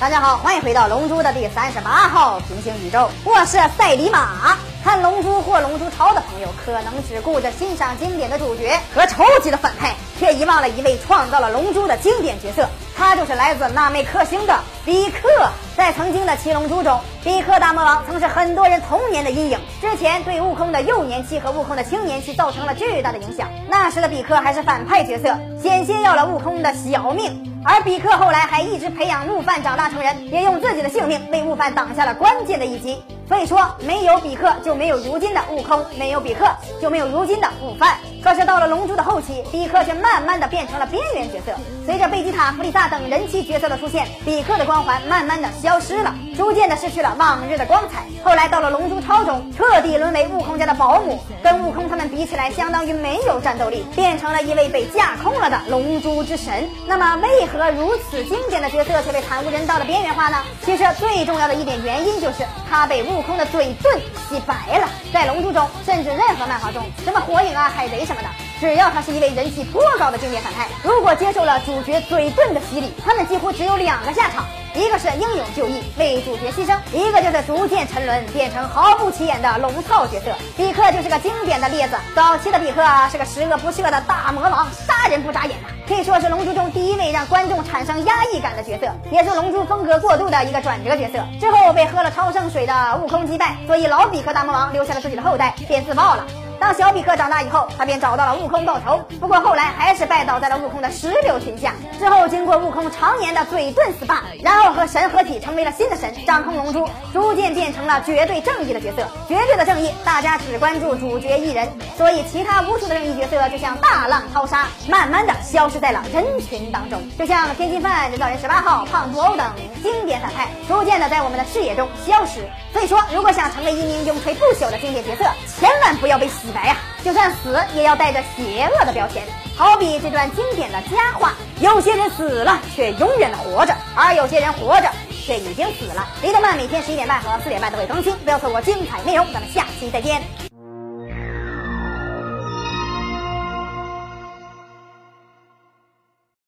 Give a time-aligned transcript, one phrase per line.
[0.00, 4.58] 大家好，欢迎回到《龙珠》的第三十八号平行宇宙，我是赛里马。
[4.82, 15.28] 看《龙珠》或《龙珠超》的朋友，可能只顾着欣赏经典的主角和超级的反派，却遗忘了一位创造了《龙珠》的经典角色，他就是来自纳美克星的比克。
[15.76, 19.58] 在曾经的《七龙珠》中，比克大魔王曾是很多人童年的阴影。
[19.80, 23.48] 之前对悟空的幼年期和悟空的青年期造成了巨大的影响。
[23.68, 27.53] 那时的比克还是反派角色，险些要了悟空的小命。
[27.66, 33.02] 而比克后来还一直培养悟饭长大成人，也用自己的性命为悟饭挡下了关键的一击。
[33.26, 36.46] 所以说，没有比克就没有如今的悟空，没有比克
[36.80, 37.96] 就没有如今的悟饭。
[38.22, 41.52] 可是到了龙珠的后期，比克却慢慢的变成了边缘角色。
[41.84, 48.02] 随着贝吉塔、弗利萨等人气角色的出现，比克的光环慢慢的消失了，逐渐的失去了往日的光彩。
[48.22, 56.66] 后来到了龙珠超中，彻底沦为悟空家的保姆，跟悟空他们比起来，相当于没有战斗力，变成了一位被架空了的龙珠之神。
[56.86, 60.38] 那么为何如此经典的角色却被惨无人道的边缘化呢？
[60.64, 63.98] 其实最重要的一点原因就是他被悟悟空的嘴遁
[64.28, 64.88] 洗白了。
[65.12, 68.28] 在龙珠中，甚至任何漫画中，什么火影啊、海贼什么的，
[68.64, 74.42] 只要他是一位人气颇高的经典反派，如果接受了主角嘴遁的洗礼，他们几乎只有两个下场。
[74.74, 80.32] 一个是英勇就义为主角牺牲，一个就是逐渐沉沦变成毫不起眼的龙套角色。
[80.56, 81.96] 比克就是个经典的例子。
[82.16, 91.18] 早期的比克是个十恶不赦的大魔王，杀人不眨眼呐，可以说是龙珠中第一位让观众产生压抑感的角色，也是龙珠风格过度的一个转折角色。
[91.38, 96.26] 之后被喝了超圣水的悟空击败，所以老比克大魔王留下了自己的后代，便自爆了。
[96.64, 101.74] 当小比克长大以后，他便找到了悟空报仇，不过后来还是拜倒在了悟空的石榴裙下。
[101.98, 109.06] 之后经过悟空常年的嘴遁 SPA，然后和神合体成为了新的神，掌控龙珠，逐渐变成了绝对正义的角色。
[109.28, 116.98] 绝对的正义，大家只关注主角一人，所以其他无数的正义角色就像大浪淘沙，慢慢的消失在了人群当中。
[117.18, 122.40] 就像天津饭、人造人十八号、胖布欧等经典反派，逐渐的在我们的视野中消失。
[122.72, 125.24] 所以说，如果想成为一名永垂不朽的经典角色，
[125.60, 126.76] 千万不要被洗白呀！
[127.04, 129.22] 就算死，也要带着邪恶的标签。
[129.56, 136.06] 好比这段经典的佳话：有些人死了，却永远的活着；而有些人活着，却已经死了。
[136.22, 139.26] 李德曼每天十一点半和四点半都会更新，不要错过精彩内容。
[139.32, 140.53] 咱们下期再见。